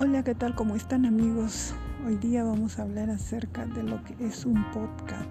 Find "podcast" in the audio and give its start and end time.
4.70-5.28